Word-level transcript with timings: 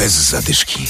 Bez 0.00 0.12
zadyszki. 0.12 0.86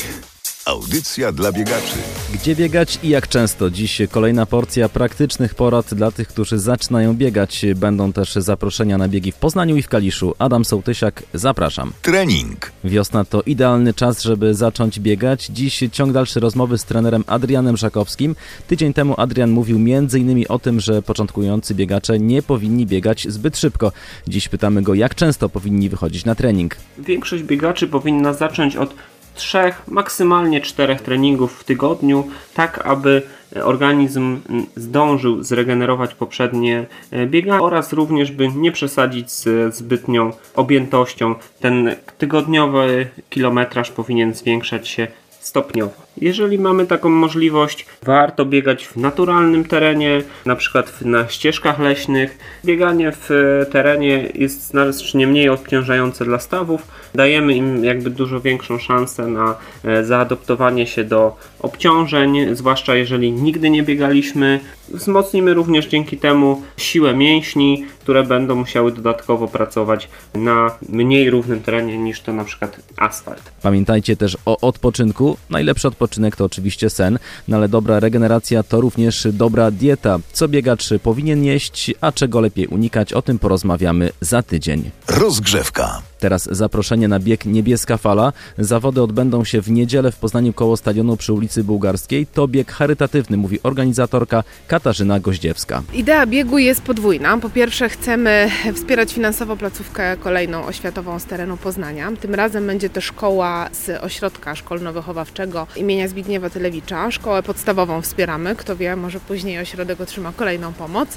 Audycja 0.71 1.33
dla 1.33 1.53
biegaczy. 1.53 1.97
Gdzie 2.35 2.57
biegać 2.57 2.99
i 3.03 3.09
jak 3.09 3.29
często? 3.29 3.71
Dziś 3.71 4.03
kolejna 4.11 4.47
porcja 4.47 4.89
praktycznych 4.89 5.55
porad 5.55 5.95
dla 5.95 6.11
tych, 6.11 6.29
którzy 6.29 6.59
zaczynają 6.59 7.15
biegać. 7.15 7.67
Będą 7.77 8.13
też 8.13 8.35
zaproszenia 8.35 8.99
na 8.99 9.09
biegi 9.09 9.33
w 9.33 9.37
Poznaniu 9.37 9.77
i 9.77 9.83
w 9.83 9.89
Kaliszu. 9.89 10.35
Adam 10.39 10.65
Sołtysiak, 10.65 11.23
zapraszam. 11.35 11.93
Trening. 12.03 12.73
Wiosna 12.85 13.25
to 13.25 13.43
idealny 13.43 13.95
czas, 13.95 14.23
żeby 14.23 14.55
zacząć 14.55 15.01
biegać. 15.01 15.47
Dziś 15.47 15.83
ciąg 15.93 16.13
dalszy 16.13 16.41
rozmowy 16.41 16.79
z 16.79 16.85
trenerem 16.85 17.25
Adrianem 17.27 17.77
Żakowskim. 17.77 18.37
Tydzień 18.69 18.93
temu 18.93 19.15
Adrian 19.17 19.51
mówił 19.51 19.77
m.in. 19.77 20.45
o 20.49 20.59
tym, 20.59 20.81
że 20.81 21.03
początkujący 21.03 21.75
biegacze 21.75 22.19
nie 22.19 22.43
powinni 22.43 22.87
biegać 22.87 23.27
zbyt 23.29 23.59
szybko. 23.59 23.93
Dziś 24.29 24.49
pytamy 24.49 24.83
go, 24.83 24.95
jak 24.95 25.15
często 25.15 25.49
powinni 25.49 25.89
wychodzić 25.89 26.25
na 26.25 26.35
trening. 26.35 26.77
Większość 26.99 27.43
biegaczy 27.43 27.89
powinna 27.89 28.33
zacząć 28.33 28.77
od 28.77 28.95
trzech, 29.35 29.83
maksymalnie 29.89 30.61
czterech 30.61 31.01
treningów 31.01 31.61
w 31.61 31.65
tygodniu, 31.65 32.29
tak 32.55 32.87
aby 32.87 33.23
organizm 33.63 34.41
zdążył 34.77 35.43
zregenerować 35.43 36.15
poprzednie 36.15 36.87
e, 37.11 37.27
bieganie 37.27 37.63
oraz 37.63 37.93
również 37.93 38.33
by 38.33 38.49
nie 38.49 38.73
przesadzić 38.73 39.31
z 39.31 39.75
zbytnią 39.75 40.33
objętością. 40.55 41.35
Ten 41.61 41.97
tygodniowy 42.19 43.09
kilometraż 43.31 43.91
powinien 43.91 44.35
zwiększać 44.35 44.89
się 44.89 45.07
stopniowo. 45.41 45.93
Jeżeli 46.17 46.59
mamy 46.59 46.87
taką 46.87 47.09
możliwość, 47.09 47.87
warto 48.03 48.45
biegać 48.45 48.87
w 48.87 48.97
naturalnym 48.97 49.65
terenie, 49.65 50.23
na 50.47 50.57
przykład 50.57 51.03
na 51.03 51.29
ścieżkach 51.29 51.79
leśnych. 51.79 52.39
Bieganie 52.65 53.13
w 53.13 53.29
terenie 53.73 54.29
jest 54.35 54.67
znacznie 54.67 55.27
mniej 55.27 55.49
obciążające 55.49 56.25
dla 56.25 56.39
stawów. 56.39 56.89
Dajemy 57.15 57.55
im 57.55 57.85
jakby 57.85 58.11
dużo 58.11 58.41
większą 58.41 58.79
szansę 58.79 59.27
na 59.27 59.57
e, 59.85 60.05
zaadoptowanie 60.05 60.87
się 60.87 61.05
do 61.05 61.37
obciążeń, 61.61 62.57
zwłaszcza 62.57 62.95
jeżeli 62.95 63.33
nigdy 63.33 63.71
nie 63.71 63.83
biegaliśmy. 63.83 64.61
Wzmocnimy 64.91 65.55
również 65.55 65.87
dzięki 65.87 66.19
temu 66.19 66.63
siłę 66.77 67.15
mięśni, 67.15 67.85
które 68.01 68.25
będą 68.25 68.55
musiały 68.55 68.93
dodatkowo 68.93 69.49
pracować 69.49 70.09
na 70.35 70.71
mniej 70.89 71.31
równym 71.31 71.61
terenie 71.61 71.99
niż 71.99 72.21
to 72.21 72.33
na 72.33 72.45
przykład 72.45 72.81
asfalt. 72.97 73.53
Pamiętajcie 73.63 74.17
też 74.17 74.37
o 74.47 74.61
odpoczynku. 74.61 75.37
Najlepszy 75.51 75.89
odpoczynek 75.89 76.37
to 76.37 76.45
oczywiście 76.45 76.91
sen, 76.91 77.19
no 77.49 77.57
ale 77.57 77.69
dobra 77.69 78.01
regeneracja 78.01 78.63
to 78.63 78.81
również 78.81 79.29
dobra 79.33 79.71
dieta. 79.71 80.19
Co 80.33 80.49
biegacz 80.49 80.89
powinien 81.03 81.45
jeść, 81.45 81.95
a 82.01 82.13
czego 82.13 82.41
lepiej 82.41 82.67
unikać, 82.67 83.13
o 83.13 83.23
tym 83.23 83.39
porozmawiamy 83.39 84.11
za 84.21 84.43
tydzień. 84.43 84.91
Rozgrzewka. 85.09 86.10
Teraz 86.21 86.49
zaproszenie 86.53 87.09
na 87.09 87.19
bieg 87.19 87.45
Niebieska 87.45 87.97
Fala. 87.97 88.33
Zawody 88.59 89.03
odbędą 89.03 89.45
się 89.45 89.63
w 89.63 89.71
niedzielę 89.71 90.13
w 90.13 90.17
Poznaniu 90.17 90.53
koło 90.53 90.77
stadionu 90.77 91.17
przy 91.17 91.33
ulicy 91.33 91.65
Bułgarskiej. 91.65 92.27
To 92.27 92.49
bieg 92.49 92.73
charytatywny, 92.73 93.37
mówi 93.37 93.63
organizatorka 93.63 94.45
Katarzyna 94.69 95.21
Goździewska. 95.21 95.83
Idea 95.95 96.27
biegu 96.27 96.59
jest 96.59 96.83
podwójna. 96.83 97.39
Po 97.39 97.51
pierwsze 97.51 97.89
chcemy 97.89 98.51
wspierać 98.75 99.13
finansowo 99.13 99.57
placówkę 99.57 100.17
kolejną 100.17 100.65
oświatową 100.65 101.19
z 101.19 101.25
terenu 101.25 101.57
Poznania. 101.57 102.13
Tym 102.21 102.35
razem 102.35 102.67
będzie 102.67 102.91
to 102.91 103.01
szkoła 103.01 103.69
z 103.73 104.03
ośrodka 104.03 104.55
szkolno-wychowawczego 104.55 105.67
imienia 105.77 106.09
Zbigniewa 106.09 106.51
Tylewicza. 106.51 107.11
Szkołę 107.11 107.43
podstawową 107.43 108.03
wspieramy. 108.03 108.57
Kto 108.57 108.77
wie, 108.77 108.97
może 108.97 109.21
później 109.21 109.59
ośrodek 109.59 110.01
otrzyma 110.01 110.33
kolejną 110.37 110.73
pomoc. 110.73 111.09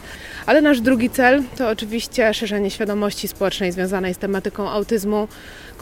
Ale 0.45 0.61
nasz 0.61 0.81
drugi 0.81 1.09
cel 1.09 1.43
to 1.57 1.69
oczywiście 1.69 2.33
szerzenie 2.33 2.69
świadomości 2.69 3.27
społecznej 3.27 3.71
związanej 3.71 4.13
z 4.13 4.17
tematyką 4.17 4.69
autyzmu 4.69 4.92
autyzmu, 4.93 5.27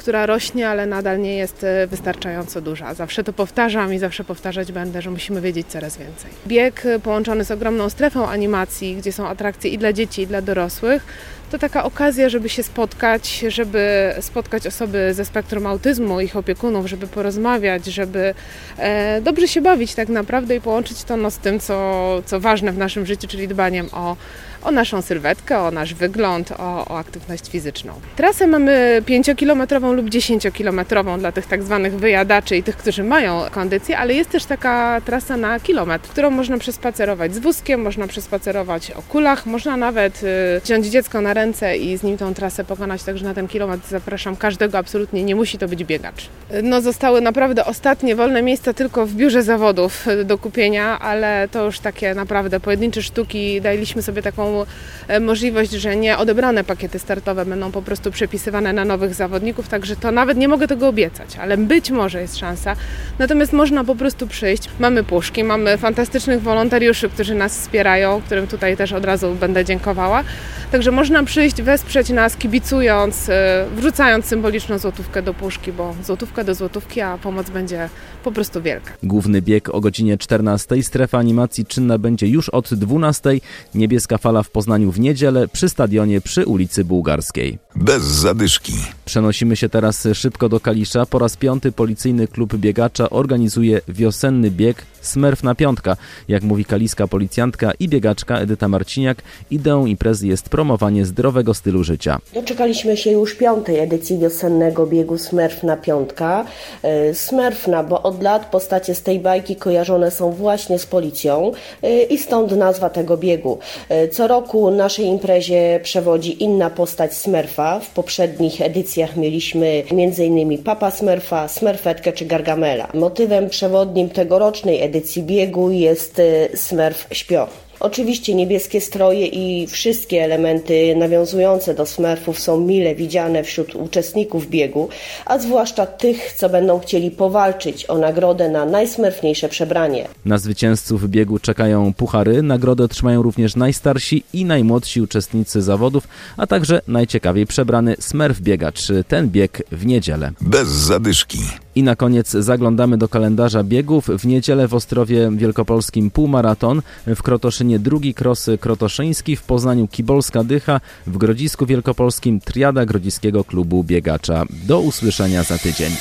która 0.02 0.26
rośnie, 0.26 0.70
ale 0.70 0.86
nadal 0.86 1.22
nie 1.22 1.36
jest 1.36 1.64
e, 1.64 1.88
wystarczająco 1.88 2.62
duża. 2.62 2.94
Zawsze 2.94 3.24
to 3.24 3.34
powtarzam 3.34 3.94
i 3.94 4.00
zawsze 4.00 4.24
powtarzać 4.24 4.72
będę, 4.72 5.02
że 5.02 5.12
musimy 5.12 5.42
wiedzieć 5.42 5.68
coraz 5.68 5.98
więcej. 5.98 6.32
Bieg 6.48 6.86
e, 6.86 7.00
połączony 7.00 7.44
z 7.44 7.52
ogromną 7.52 7.90
strefą 7.90 8.28
animacji, 8.28 8.96
gdzie 8.96 9.12
są 9.12 9.28
atrakcje 9.28 9.72
i 9.72 9.78
dla 9.78 9.94
dzieci, 9.94 10.22
i 10.22 10.28
dla 10.28 10.42
dorosłych, 10.42 11.06
to 11.52 11.58
taka 11.60 11.84
okazja, 11.84 12.30
żeby 12.30 12.50
się 12.50 12.64
spotkać, 12.64 13.46
żeby 13.48 14.14
spotkać 14.22 14.68
osoby 14.68 15.14
ze 15.14 15.26
spektrum 15.26 15.68
autyzmu, 15.68 16.22
ich 16.22 16.36
opiekunów, 16.36 16.88
żeby 16.88 17.08
porozmawiać, 17.08 17.86
żeby 17.86 18.34
e, 18.78 19.22
dobrze 19.22 19.48
się 19.48 19.62
bawić 19.62 19.96
tak 19.96 20.10
naprawdę 20.10 20.56
i 20.56 20.62
połączyć 20.62 21.04
to 21.04 21.18
no, 21.18 21.32
z 21.32 21.38
tym, 21.38 21.60
co, 21.60 22.06
co 22.26 22.40
ważne 22.40 22.72
w 22.72 22.78
naszym 22.78 23.06
życiu, 23.06 23.28
czyli 23.28 23.48
dbaniem 23.48 23.88
o, 23.92 24.16
o 24.64 24.72
naszą 24.72 25.02
sylwetkę, 25.02 25.60
o 25.60 25.72
nasz 25.72 25.94
wygląd, 25.94 26.52
o, 26.52 26.86
o 26.86 26.98
aktywność 26.98 27.50
fizyczną. 27.50 27.94
Trasę 28.16 28.48
mamy 28.48 29.02
5-kilometrową 29.06 29.91
lub 29.94 30.10
10-kilometrową 30.10 31.20
dla 31.20 31.32
tych 31.32 31.46
tak 31.46 31.64
zwanych 31.64 31.96
wyjadaczy 31.96 32.58
i 32.58 32.64
tych, 32.64 32.78
którzy 32.78 33.04
mają 33.04 33.42
kondycję, 33.52 33.98
ale 33.98 34.14
jest 34.14 34.30
też 34.30 34.46
taka 34.46 35.02
trasa 35.06 35.38
na 35.38 35.60
kilometr, 35.60 36.10
którą 36.10 36.30
można 36.30 36.58
przespacerować 36.58 37.36
z 37.36 37.40
wózkiem, 37.40 37.82
można 37.82 38.08
przespacerować 38.08 38.92
o 38.92 39.02
kulach, 39.02 39.46
można 39.46 39.78
nawet 39.78 40.24
y, 40.24 40.62
wziąć 40.64 40.86
dziecko 40.86 41.22
na 41.22 41.34
ręce 41.34 41.78
i 41.78 41.98
z 41.98 42.04
nim 42.04 42.18
tą 42.18 42.34
trasę 42.34 42.64
pokonać, 42.64 43.04
także 43.04 43.26
na 43.26 43.34
ten 43.34 43.48
kilometr 43.48 43.90
zapraszam 43.90 44.36
każdego, 44.36 44.78
absolutnie 44.78 45.24
nie 45.24 45.36
musi 45.36 45.58
to 45.58 45.68
być 45.68 45.84
biegacz. 45.84 46.30
No 46.64 46.82
zostały 46.82 47.22
naprawdę 47.22 47.66
ostatnie 47.66 48.16
wolne 48.16 48.42
miejsca 48.42 48.74
tylko 48.74 49.06
w 49.06 49.14
biurze 49.14 49.44
zawodów 49.44 50.06
do 50.26 50.38
kupienia, 50.38 51.00
ale 51.00 51.48
to 51.52 51.66
już 51.66 51.80
takie 51.80 52.16
naprawdę 52.16 52.60
pojedyncze 52.60 53.02
sztuki, 53.02 53.62
daliśmy 53.62 54.02
sobie 54.02 54.22
taką 54.22 54.66
E, 55.08 55.20
możliwość, 55.20 55.72
że 55.72 55.96
nie 55.96 56.18
odebrane 56.18 56.64
pakiety 56.64 57.00
startowe 57.00 57.46
będą 57.46 57.72
po 57.72 57.82
prostu 57.82 58.12
przepisywane 58.12 58.74
na 58.74 58.86
nowych 58.86 59.14
zawodników, 59.14 59.70
także 59.72 59.96
to 59.96 60.12
nawet 60.12 60.38
nie 60.38 60.48
mogę 60.48 60.68
tego 60.68 60.88
obiecać, 60.88 61.38
ale 61.38 61.58
być 61.58 61.92
może 61.92 62.22
jest 62.22 62.38
szansa. 62.38 62.76
Natomiast 63.20 63.54
można 63.54 63.84
po 63.84 63.96
prostu 63.96 64.28
przyjść. 64.28 64.70
Mamy 64.80 65.04
puszki, 65.04 65.44
mamy 65.44 65.78
fantastycznych 65.78 66.42
wolontariuszy, 66.42 67.10
którzy 67.10 67.36
nas 67.36 67.60
wspierają, 67.60 68.22
którym 68.22 68.48
tutaj 68.48 68.78
też 68.78 68.94
od 68.94 69.06
razu 69.06 69.36
będę 69.40 69.66
dziękowała. 69.66 70.24
Także 70.72 70.92
można 70.92 71.24
przyjść, 71.24 71.62
wesprzeć 71.62 72.10
nas, 72.10 72.38
kibicując, 72.38 73.30
e, 73.30 73.66
wrzucając 73.76 74.26
symboliczną 74.26 74.78
złotówkę 74.78 75.22
do 75.22 75.34
puszki, 75.34 75.72
bo 75.72 75.96
złotówka 76.04 76.44
do 76.44 76.56
złotówki, 76.56 77.02
a 77.02 77.18
pomoc 77.18 77.50
będzie 77.50 77.90
po 78.24 78.32
prostu 78.32 78.62
wielka. 78.62 78.94
Główny 79.04 79.42
bieg 79.42 79.70
o 79.70 79.82
godzinie 79.82 80.18
14. 80.18 80.84
Strefa 80.84 81.18
animacji 81.18 81.66
czynna 81.66 81.98
będzie 81.98 82.28
już 82.28 82.50
od 82.50 82.74
12. 82.74 83.30
Niebieska 83.76 84.18
fala 84.18 84.44
w 84.44 84.50
Poznaniu 84.50 84.92
w 84.92 85.00
niedzielę 85.00 85.48
przy 85.48 85.70
stadionie 85.70 86.22
przy 86.22 86.46
ulicy 86.46 86.86
Bułgarskiej. 86.86 87.60
Bez 87.76 88.04
zadyszki. 88.04 88.74
Przenosimy 89.06 89.56
się 89.56 89.61
teraz 89.70 90.08
szybko 90.14 90.50
do 90.50 90.60
Kalisza. 90.60 91.06
Po 91.06 91.20
raz 91.20 91.38
piąty 91.38 91.72
policyjny 91.72 92.28
klub 92.28 92.56
biegacza 92.56 93.10
organizuje 93.10 93.82
wiosenny 93.88 94.52
bieg 94.52 94.86
Smerf 95.02 95.44
na 95.44 95.56
piątka. 95.56 95.98
Jak 96.28 96.44
mówi 96.44 96.66
kaliska 96.66 97.08
policjantka 97.08 97.72
i 97.80 97.90
biegaczka 97.90 98.40
Edyta 98.40 98.68
Marciniak, 98.68 99.18
ideą 99.52 99.86
imprezy 99.86 100.28
jest 100.28 100.50
promowanie 100.50 101.06
zdrowego 101.06 101.54
stylu 101.54 101.84
życia. 101.84 102.20
Doczekaliśmy 102.34 102.98
się 102.98 103.12
już 103.12 103.36
piątej 103.36 103.80
edycji 103.80 104.18
wiosennego 104.18 104.88
biegu 104.88 105.18
Smerf 105.18 105.64
na 105.64 105.78
piątka. 105.78 106.46
E, 106.84 107.14
Smerfna, 107.14 107.84
bo 107.84 108.04
od 108.04 108.24
lat 108.24 108.46
postacie 108.46 108.96
z 108.96 109.02
tej 109.04 109.20
bajki 109.20 109.56
kojarzone 109.56 110.12
są 110.12 110.32
właśnie 110.32 110.80
z 110.80 110.86
policją 110.86 111.52
e, 111.84 112.04
i 112.04 112.18
stąd 112.18 112.52
nazwa 112.52 112.90
tego 112.90 113.18
biegu. 113.18 113.60
E, 113.90 114.08
co 114.08 114.28
roku 114.28 114.72
naszej 114.72 115.06
imprezie 115.06 115.80
przewodzi 115.84 116.44
inna 116.44 116.70
postać 116.70 117.14
Smerfa. 117.14 117.80
W 117.80 117.90
poprzednich 117.90 118.62
edycjach 118.62 119.18
mieliśmy 119.18 119.84
m.in. 119.92 120.64
Papa 120.64 120.92
Smerfa, 120.92 121.48
Smerfetkę 121.48 122.14
czy 122.14 122.26
Gargamela. 122.26 122.88
Motywem 122.94 123.50
przewodnim 123.50 124.10
tegorocznej 124.10 124.82
edycji 124.82 124.91
edycji 124.92 125.24
biegu 125.24 125.72
jest 125.72 126.20
y, 126.20 126.50
Smurf 126.56 127.08
Śpio. 127.12 127.48
Oczywiście 127.82 128.36
niebieskie 128.36 128.82
stroje 128.82 129.28
i 129.28 129.68
wszystkie 129.68 130.24
elementy 130.24 130.96
nawiązujące 130.96 131.74
do 131.74 131.86
smurfów 131.86 132.40
są 132.40 132.60
mile 132.60 132.96
widziane 132.96 133.44
wśród 133.44 133.76
uczestników 133.76 134.50
biegu, 134.50 134.90
a 135.26 135.40
zwłaszcza 135.40 135.86
tych, 135.86 136.34
co 136.34 136.50
będą 136.50 136.80
chcieli 136.80 137.12
powalczyć 137.12 137.86
o 137.90 137.98
nagrodę 137.98 138.50
na 138.50 138.66
najsmerfniejsze 138.66 139.50
przebranie. 139.50 140.08
Na 140.26 140.38
zwycięzców 140.38 141.10
biegu 141.10 141.40
czekają 141.40 141.94
puchary, 141.94 142.42
nagrodę 142.42 142.84
otrzymają 142.84 143.22
również 143.22 143.56
najstarsi 143.56 144.24
i 144.34 144.46
najmłodsi 144.46 145.02
uczestnicy 145.02 145.62
zawodów, 145.62 146.08
a 146.38 146.48
także 146.48 146.82
najciekawiej 146.88 147.46
przebrany 147.46 147.96
smurf 148.00 148.42
biegacz. 148.42 148.88
Ten 149.08 149.30
bieg 149.30 149.64
w 149.72 149.86
niedzielę. 149.86 150.32
Bez 150.42 150.68
zadyszki. 150.68 151.40
I 151.76 151.84
na 151.84 151.96
koniec 151.96 152.30
zaglądamy 152.30 152.98
do 152.98 153.10
kalendarza 153.10 153.64
biegów. 153.64 154.08
W 154.08 154.26
niedzielę 154.26 154.68
w 154.68 154.74
Ostrowie 154.74 155.30
Wielkopolskim 155.32 156.12
półmaraton, 156.12 156.82
w 157.08 157.24
Krotoszynie 157.24 157.71
drugi 157.80 158.14
kros 158.14 158.50
krotoszyński, 158.60 159.36
w 159.36 159.44
Poznaniu 159.44 159.88
Kibolska 159.88 160.44
Dycha, 160.44 160.82
w 161.08 161.18
Grodzisku 161.18 161.66
Wielkopolskim 161.66 162.40
triada 162.40 162.86
Grodziskiego 162.86 163.44
Klubu 163.44 163.84
Biegacza. 163.84 164.46
Do 164.64 164.80
usłyszenia 164.80 165.44
za 165.44 165.58
tydzień. 165.58 165.92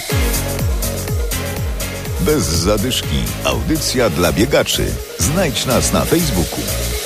Bez 2.20 2.44
zadyszki. 2.44 3.16
Audycja 3.44 4.10
dla 4.10 4.32
biegaczy. 4.32 4.84
Znajdź 5.18 5.66
nas 5.66 5.92
na 5.92 6.04
Facebooku. 6.04 6.99